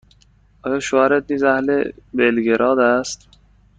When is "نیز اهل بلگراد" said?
1.31-2.79